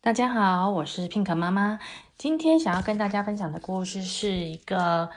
[0.00, 1.78] 大家好，我是 Pink 妈妈。
[2.16, 5.10] 今天想要跟大家分享的故事是一个，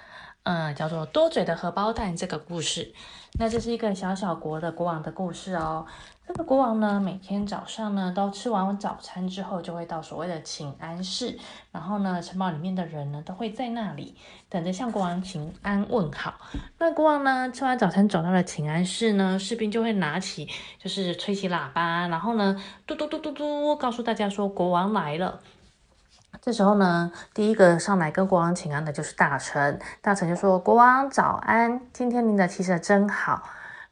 [0.47, 2.93] 嗯，叫做“多嘴的荷包蛋”这个故事。
[3.37, 5.85] 那这是一个小小国的国王的故事哦。
[6.25, 11.37] 这个国王呢，每天早上呢，都吃完早餐之后，就会到所谓的请安室。
[11.73, 14.15] 然后呢，城堡里面的人呢，都会在那里
[14.47, 16.35] 等着向国王请安问好。
[16.77, 20.47] 那国王呢，吃完早餐走到了请安室呢，士兵就会拿起，
[20.79, 22.55] 就是吹起喇叭，然后呢，
[22.85, 25.41] 嘟嘟嘟嘟嘟，告诉大家说国王来了。
[26.41, 29.79] 这时候呢，第一个上来跟国王请安的就是大臣。
[30.01, 33.43] 大臣就说：“国王早安，今天您的气色真好。”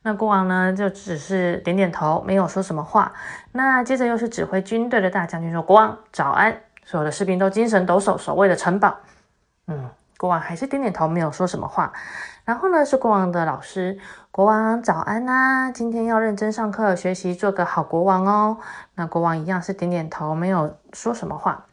[0.03, 3.11] 那国王呢，就只是点点头，没有说什么话。
[3.51, 8.95] 那接着又是指挥军队的大将军说：“国王早安。”所有的士兵都精神抖擞，守卫着城堡。
[9.67, 11.91] 嗯，国王还是点点头，没有说什么话。
[12.45, 13.97] 然后呢，是国王的老师
[14.29, 18.57] ：“国王早安啊，今天要认真上课，学习做个好国王哦。”
[18.93, 21.65] 那国王一样是点点头，没有说什么话。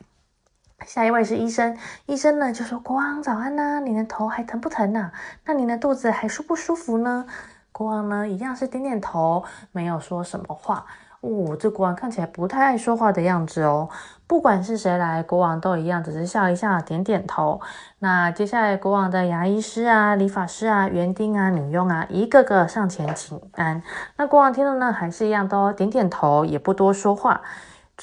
[0.86, 5.10] 下一位是医生，医生呢就说：“国王早安呐，你的头还疼不疼呐？
[5.44, 7.26] 那你的肚子还舒不舒服呢？”
[7.72, 10.84] 国王呢一样是点点头，没有说什么话。
[11.20, 13.88] 哦，这国王看起来不太爱说话的样子哦。
[14.26, 17.60] 不管是谁来，国王都一样，只是笑一笑，点点头。
[18.00, 23.82] 那接下来，国王的牙医师啊、理发师啊、园丁啊、女佣啊，一个个上前请安。
[24.16, 27.40] 那国王听了呢，还是一样都点点头，也不多说话。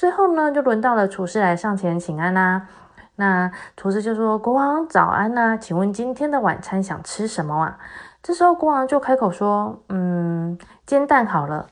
[0.00, 2.66] 最后呢，就轮到了厨师来上前请安啦、
[3.16, 7.78] 那厨师就说：“国王早安呐、啊，请问今天的晚餐想吃什么啊？”
[8.22, 11.66] 这时候国王就开口说：“嗯，煎蛋好了，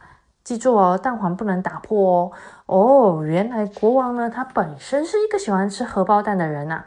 [0.44, 2.30] 记住哦，蛋黄不能打破
[2.66, 6.84] 哦。”哦，原来国王呢，他本身是一个喜欢吃荷包蛋的人呐、啊。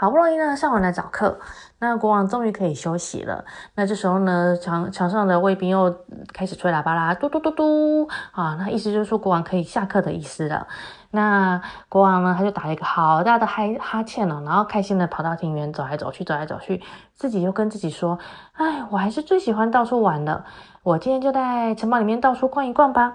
[0.00, 1.40] 好不容易呢，上完了早课，
[1.80, 3.44] 那国王终于可以休息了。
[3.74, 5.92] 那这时候呢，墙墙上的卫兵又
[6.32, 10.68] 开始吹喇叭啦，嘟嘟嘟嘟啊，那意思就是说国王可以下课的意思了。
[11.10, 16.80] 那国王呢，他就打了一个好大的哈哈欠了，然后开心的跑到庭园走来走去，走来走去，
[17.14, 18.20] 自己又跟自己说
[18.54, 20.44] ：“哎，我还是最喜欢到处玩了，
[20.84, 23.14] 我今天就在城堡里面到处逛一逛吧。”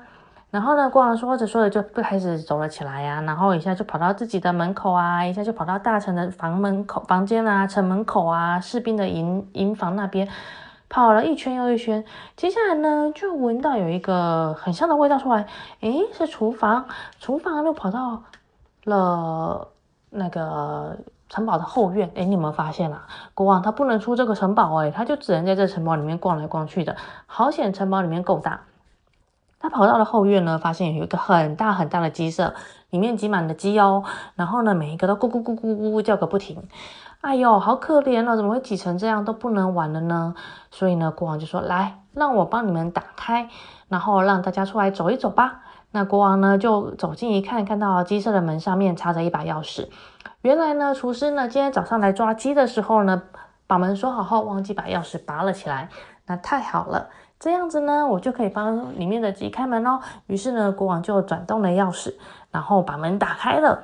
[0.53, 10.30] 然后呢，国王说着说着就开始走了起来呀、然后一下就跑到自己的门口啊，一下就跑到大臣的房门口、房间啊、城门口啊、士兵的营营房那边，
[10.88, 12.06] 跑了一圈又一圈。
[12.38, 15.47] 接下来呢，就闻到有一个很香的味道出来，
[15.80, 16.86] 诶，是厨房，
[17.19, 18.22] 厨房又跑到
[18.84, 19.69] 了
[20.12, 20.96] 那个
[21.30, 22.12] 城堡的后院。
[22.13, 23.08] 诶，你有没有发现啊？
[23.34, 26.96] 国王他不能出这个城堡，诶，他就只能在这城堡里面逛来逛去的。
[27.25, 28.62] 好险，城堡里面够大。
[29.63, 32.53] 他跑到了后院呢，发现有一个很大很大的鸡舍，
[32.90, 34.03] 里面挤满了鸡哦。
[34.35, 36.68] 然后呢，每一个都咕咕咕咕咕叫个不停。
[37.22, 40.35] 哎呦，好可怜哦，怎么会挤成这样，都不能玩了呢？
[40.69, 43.47] 所以呢，国王就说：“来，让我帮你们打开，
[43.88, 49.88] 然后让大家出来走一走吧。”那国王呢，就走近一看，看到鸡舍的门上面插着一把钥匙。
[50.41, 53.24] 原来呢，厨师呢，今天早上来抓鸡的时候呢，
[53.66, 55.88] 把门锁好后，忘记把钥匙拔了起来。
[56.25, 57.07] 那太好了。
[57.44, 60.00] 这样子呢，我就可以帮里面的鸡开门喽。
[60.28, 62.14] 于是呢，国王就转动了钥匙，
[62.52, 63.84] 然后把门打开了。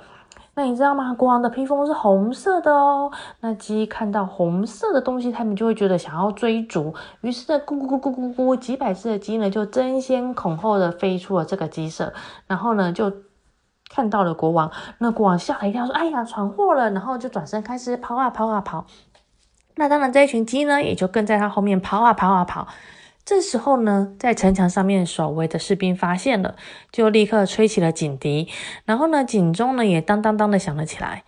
[0.53, 1.13] 那你知道吗？
[1.13, 3.11] 国王的披风是红色的哦。
[3.41, 6.95] 那鸡看到红色的东西，他们就会觉得想要追逐。
[7.19, 12.13] 于是呢，咕咕咕咕咕咕，几百只的鸡呢，就争先恐后的飞出了这个鸡舍，
[12.47, 13.11] 然后呢，就
[13.89, 14.71] 看到了国王。
[14.99, 18.85] 那国王吓了一跳，说：“哎呀，闯祸了！”然后就转身开始跑啊跑啊跑。
[19.75, 22.65] 那当然，这一群鸡呢，也就跟在他后面跑啊跑啊跑。
[23.29, 26.55] 这时候呢，在城墙上面守卫的士兵发现了，
[26.91, 28.49] 就立刻吹起了警笛，
[28.85, 31.23] 然后呢，警钟呢也当当当的响了起来。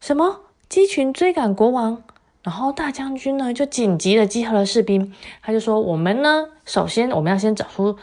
[0.00, 0.40] 什么？
[0.70, 2.02] 鸡群追赶国王？
[2.42, 5.12] 然后大将军呢就紧急的集合了士兵，
[5.42, 7.98] 他就说：“我们呢，首先我们要先找出，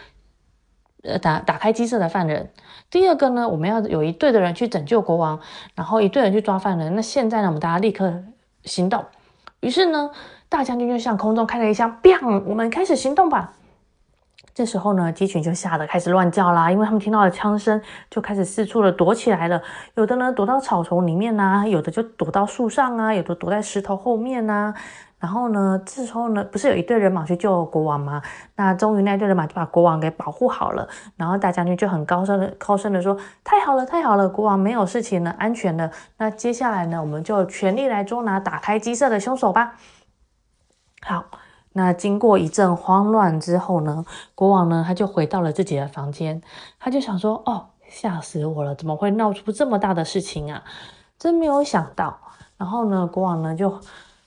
[1.01, 2.51] 呃，打打开鸡舍的犯人。
[2.91, 5.39] 第二个呢，我们要有一队的人去拯救国王，
[5.73, 6.95] 然后一队人去抓犯人。
[6.95, 8.23] 那现在呢，我们大家立刻
[8.65, 9.03] 行动。
[9.61, 10.11] 于是呢。”
[10.51, 13.53] 大将军就向空中开了一枪，bang 我们开始行动吧。
[14.53, 19.61] 这时候呢，鸡群就吓得开始乱叫啦，因为他们听到了枪声，就开始四处的躲起来了。
[19.95, 24.73] 有的呢躲到草丛里面呐，有的就躲到树上啊，有的躲在石头后面呐。
[25.19, 28.21] 然后呢，这时候呢，不是有一队人马去救国王吗？
[28.57, 30.85] 那终于那队人马就把国王给保护好了。
[31.15, 35.89] 然后大将军就很高声的、高声的说：“太好了，太好了，国王没有事情了，安全了。
[36.17, 39.75] 那接下来呢，我们就全力来捉拿打开鸡舍的凶手吧。”
[41.73, 46.41] 那经过一阵慌乱之后呢，国王呢，他就回到了自己的房间，
[46.79, 50.63] 他就想说：“哦，吓死我了，怎么会闹出这么大的事情啊？”
[51.17, 52.17] 真没有想到。
[52.57, 53.79] 然后呢，国王呢就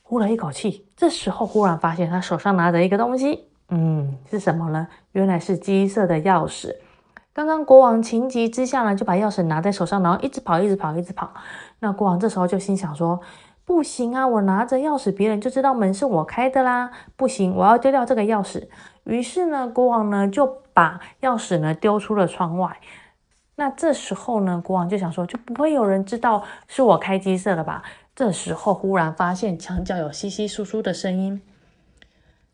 [0.03, 0.87] 呼了一口气。
[0.97, 4.87] 这时候忽然发现他手上拿着一个东西，嗯，是什么呢？
[5.13, 6.75] 原来是鸡舍的钥匙。
[7.33, 11.31] 刚刚国王情急之下呢，就把钥匙拿在手上，然后一直跑，一直跑，一直跑。
[11.81, 13.21] 那国王这时候就心想说
[13.65, 18.69] ：“不行啊，我拿着钥匙，别人就知道门是我开的啦，不行，我要丢掉这个钥匙。”
[19.05, 22.79] 于是呢，国王呢就把钥匙呢丢出了窗外。
[23.57, 27.83] 那这时候呢，国王就想说，就不会有人知道是我开鸡舍了吧？
[28.15, 31.41] 这时候忽然发现墙角有稀稀疏疏的声音，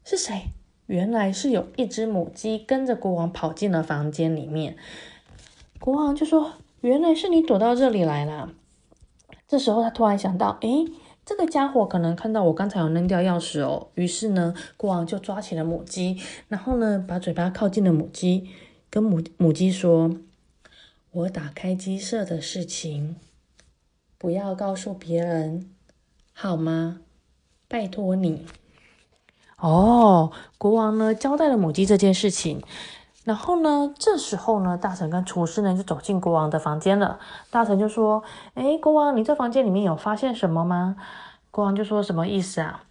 [0.05, 0.53] 是谁？
[0.87, 4.77] 原来是有一只母鸡跟着国王跑进了房间里面。
[5.79, 6.53] 国王就说
[6.83, 8.51] ：“原来是你躲到这里来了。”
[9.51, 10.87] 这时候他突然想到：“诶，
[11.27, 18.49] 这个家伙可能看到我刚才有扔掉钥匙哦。”于是呢，国王就抓起了母鸡，然后呢，把嘴巴靠近了母鸡，
[18.89, 20.15] 跟母母鸡说
[21.11, 23.17] ：“我打开鸡舍的事情。”
[24.17, 25.69] 不要告诉别人，
[26.33, 27.01] 好吗？
[27.67, 28.47] 拜托你。
[29.57, 32.63] 哦，国王呢交代了母鸡这件事情，
[33.25, 37.19] 然后呢，这时候呢，大臣跟厨师呢就走进国王的房间了。
[37.51, 38.23] 大臣就说
[38.55, 40.97] ：“诶，国王，你这房间里面有发现什么吗？”
[41.53, 42.85] 国王就说：“什么意思啊？”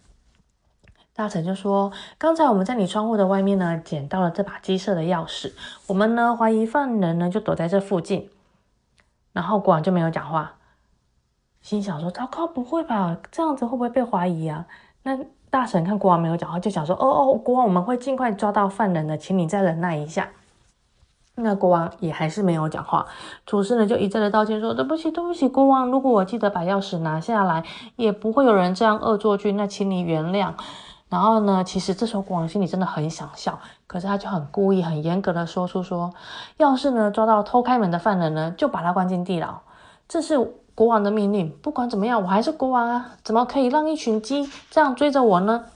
[1.12, 5.52] 大臣就说：“刚才我们在你窗户的外面呢，捡到了这把鸡舍的钥匙。
[5.88, 8.30] 我们呢怀疑犯人呢就躲在这附近。”
[9.34, 10.54] 然后国王就没有讲话。
[11.60, 13.18] 心想说：“糟糕，不会吧？
[13.32, 14.66] 这样子会不会被怀疑啊？”
[15.02, 15.18] 那
[15.50, 20.28] 大臣看国王没有讲话，就想说：“哦哦，国王，我们会尽快抓到犯人的，请你再忍耐一下。”
[21.34, 23.06] 那国王也还是没有讲话。
[23.46, 27.64] 厨师呢就一再的道歉说：“对不起，对不起，国王，如果我记得把钥匙拿下来，
[27.96, 30.52] 也不会有人这样恶作剧，那请你原谅。”
[31.08, 33.58] 然后呢，其实这时候国王心里真的很想笑，
[33.88, 36.12] 可是他就很故意、很严格的说出说
[36.58, 39.58] ：“要是呢抓到偷开门的犯人呢，就把他关进地牢。”
[40.06, 40.54] 这是。
[40.80, 43.18] 国王的命令，不管怎么样，我还是国王啊！
[43.22, 45.66] 怎么可以让一群鸡这样追着我呢？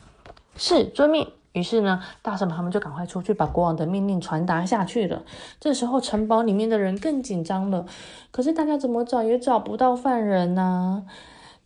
[0.56, 1.30] 是遵命。
[1.52, 5.22] 于是呢，大臣们他们就赶快出去把国王的命令传达下去了。
[5.60, 7.84] 这时候，城堡里面的人更紧张了。
[8.30, 11.04] 可是大家怎么找也找不到犯人呢？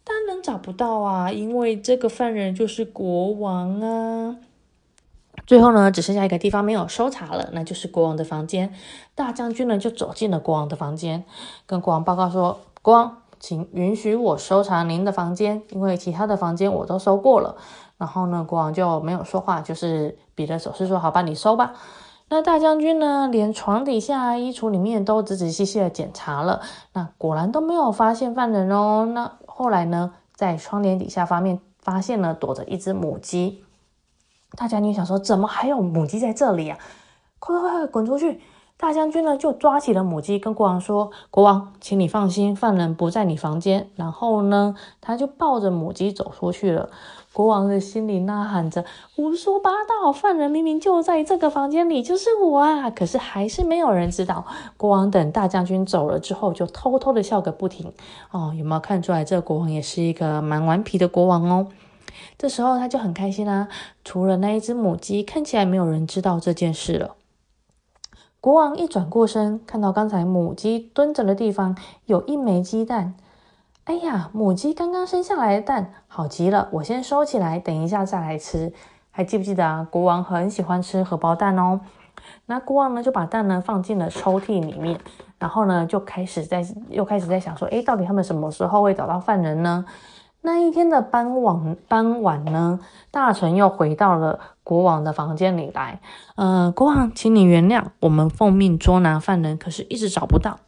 [0.03, 4.37] 当然找不到啊，因为这个犯人就是国王啊。
[5.47, 8.75] 最后呢，只剩下一个地方没有搜查了，那就是国王的房间。
[9.15, 11.23] 大将军呢就走进了国王的房间，
[11.67, 17.57] 跟国王报告说：“国王。”请允许我收藏您的房间，因为其他的房间我都搜过了。
[17.97, 21.75] 然后呢，国王就没有说话，就是比着手势说：“好吧，你搜吧。”
[22.31, 26.61] 那大将军呢，连床底下、衣橱里面都仔仔细细的检查了，
[26.93, 29.07] 那果然都没有发现犯人哦。
[29.15, 33.65] 那后来呢，在窗帘底下方面发现了躲着一只母鸡。
[34.57, 36.79] 大将军想说：“怎么还有母鸡在这里啊？
[37.39, 38.41] 快快快，滚出去！”
[38.81, 46.89] 大将军呢，就抓起了母鸡，跟国王说：“国王，请你放心，犯人不在你房间。”然后呢，他就抱着母鸡走出去了。
[47.33, 48.85] 国王的心里呐喊着
[49.17, 50.13] ：“胡说八道！
[50.13, 54.47] 犯人明明就在这个房间里，就是我啊！”可是还是没有人知道。
[54.77, 57.93] 国王等大将军走了之后，就偷偷的笑个不停。
[58.31, 61.67] 哦，有没有看出来，这国王也是一个蛮顽皮的国王哦？
[62.39, 63.69] 这时候他就很开心啦、啊，
[64.05, 67.17] 除了那一只母鸡，看起来没有人知道这件事了。
[68.41, 71.77] 国王一转过身，看到刚才母鸡蹲着的地方
[72.07, 73.15] 有一枚鸡蛋。
[73.83, 78.73] 哎呀，母鸡刚刚生下来的蛋好极了，我先收起来，等一下再来吃。
[79.11, 79.89] 还记不记得啊？
[79.91, 81.81] 国王很喜欢吃荷包蛋哦。
[82.47, 85.01] 那国王呢，就把蛋呢放进了抽屉里面，
[85.41, 89.85] 然后呢，就开始在又开始在想说，哎，到底他们什么时候会找到犯人呢？
[90.49, 96.01] 那一天的傍晚，傍晚呢，大臣又回到了国王的房间里来。
[96.37, 100.61] 呃，国王，请你原谅，我们奉命捉拿犯人，可是一直找不到。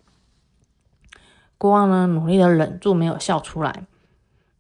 [1.57, 3.85] 国王呢，努力的忍住没有笑出来。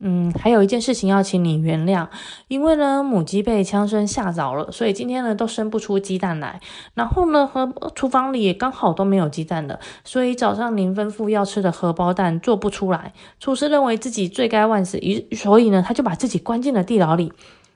[0.03, 2.09] 嗯，还有一件事情要请你原谅，
[2.49, 6.59] 因为呢，母鸡被枪声吓着了，所以今天呢都生不出鸡蛋来。
[6.95, 13.13] 然后呢，和厨房里刚好都没有鸡蛋了，所以早上您吩咐要吃的荷包蛋做不出来。
[13.39, 17.31] 厨师认为自己罪该万死，于所以呢，他就把自己关进了地牢里。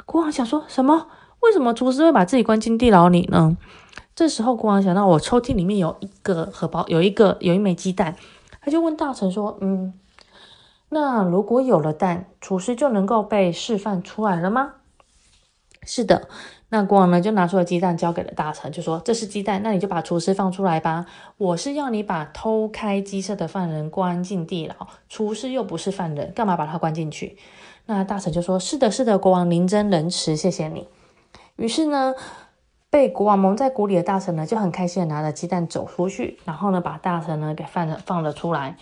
[0.07, 1.07] 国王想说什么？
[1.41, 3.55] 为什么厨师会把自己关进地牢里呢？
[4.17, 8.17] 这时候国王想到，我抽屉里面有一个荷包，有一个有一枚鸡蛋，
[8.63, 9.93] 他就问大臣说：“嗯。”
[10.95, 14.75] 那如果有了蛋，厨师就能够被释放出来了吗？
[15.83, 16.29] 是的，
[16.69, 21.05] 那国王呢就拿出了鸡蛋交给了大臣，就说：“这是鸡蛋，那你就把厨师放出来吧。
[21.37, 27.37] 我是要你把偷开鸡舍的犯人关进地牢，厨师又不是犯人，干嘛把他关进去？”
[27.87, 30.87] 那大臣就说：“是的，是的，国王您真仁慈，谢谢你。”
[31.57, 32.15] 于是呢，
[32.89, 38.79] 被国王蒙在鼓里的大臣呢就很开心的拿着鸡蛋走出去，然后呢把大臣呢给放了放了出来。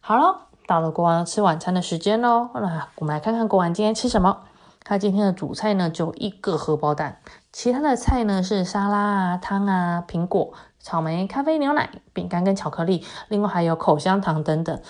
[0.00, 0.48] 好了。
[0.72, 2.48] 到了国王吃晚餐的时间喽。
[2.54, 4.38] 那我们来看看国王今天吃什么。
[4.82, 7.18] 他今天的主菜呢，就一个荷包蛋，
[7.52, 14.80] 其他的菜呢是沙拉啊、汤啊、苹果、草莓、咖啡、牛奶、饼干跟巧克力，另外还有口香糖等等。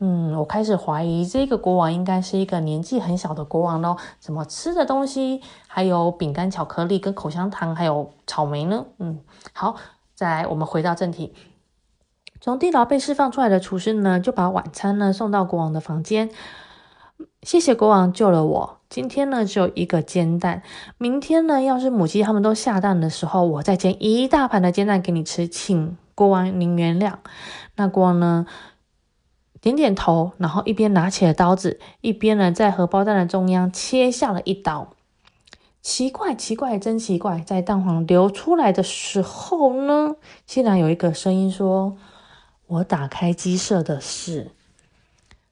[0.00, 3.96] 嗯，我开始怀疑这个国王应该是一个年纪很小的国王喽。
[4.18, 8.84] 怎么吃的东西还有饼干、巧克力跟口香糖，还有草莓呢？
[8.98, 9.18] 嗯，
[9.54, 9.76] 好，
[10.14, 11.34] 再来，我们回到正题。
[12.40, 16.30] 从地牢被释放出来的厨师呢，就把晚餐呢送到国王的房间。
[17.42, 18.78] 谢谢国王救了我。
[18.88, 20.62] 今天呢只有一个煎蛋，
[20.96, 27.16] 明天呢要是母鸡他们都下蛋的时候，我再煎一大盘的煎蛋给你吃，请国王您原谅。
[27.76, 28.46] 那国王呢
[29.60, 34.94] 点点头，然后一边拿起了刀子，一边呢在荷包蛋的中央切下了一刀。
[35.82, 37.40] 奇怪，奇怪，真奇怪！
[37.40, 40.16] 在蛋黄流出来的时候呢，
[40.46, 41.98] 竟然有一个声音说。
[42.70, 44.52] 我打开鸡舍的事，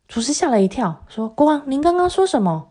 [0.07, 2.69] 厨师吓了一跳，说：“国王，您刚刚说什么？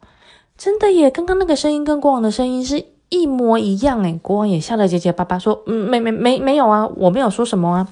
[0.57, 1.11] 真的耶！
[1.11, 7.89] 刚刚那个声音跟国王的声音是一模一样诶。”国王也吓得结结巴巴，说：“嗯，没没没没有啊，我没有说什么啊。”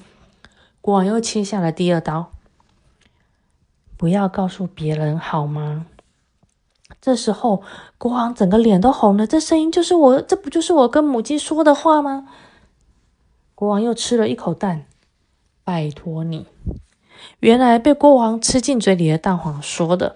[0.80, 2.30] 国王又切下了第二刀，
[3.98, 5.84] 不要告诉别人好吗？
[7.02, 7.62] 这时候，
[7.98, 9.26] 国王整个脸都红了。
[9.26, 12.26] 这声音就是我，这不就是我跟母鸡说的话吗？
[13.54, 14.86] 国王又吃了一口蛋。
[15.66, 16.46] 拜托你！
[17.40, 20.14] 原来被国王吃进嘴里的蛋黄说的。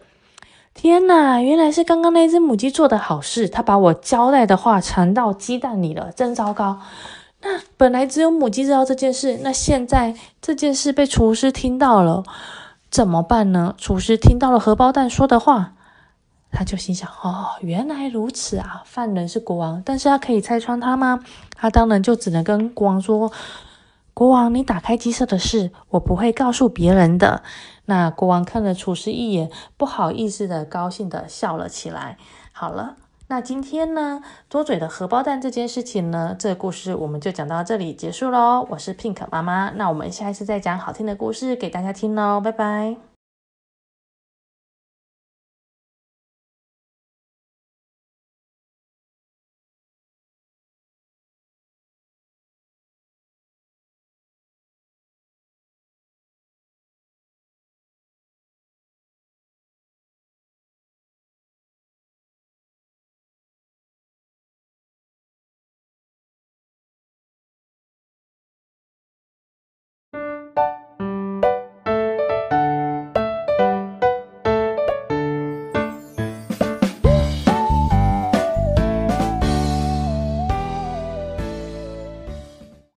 [0.73, 1.40] 天哪！
[1.40, 6.78] 原来是刚刚那只母鸡做的好事，它把我交代的话传到鸡蛋里了，真糟糕！
[7.42, 12.23] 那本来只有母鸡知道这件事，那现在这件事被厨师听到了，
[12.88, 13.75] 怎么办呢？
[13.76, 15.73] 厨师听到了荷包蛋说的话，
[16.52, 18.85] 他就心想：哦，原来如此啊！
[18.87, 21.19] 犯人是国王，但是他可以拆穿他吗？
[21.57, 23.33] 他当然就只能跟国王说。
[24.21, 27.43] 国王，你打开鸡舍的事，我不会告诉别人的。
[27.87, 32.19] 那国王看了厨师一眼，不好意思的，高兴的笑了起来。
[32.53, 32.97] 好了，
[33.29, 38.67] 那今天呢，多嘴的荷包蛋这件事情呢，这个故事我们就讲到这里结束喽。
[38.69, 43.10] 我是 Pink 妈妈，那我们下一次再讲好听的故事给大家听喽，拜拜。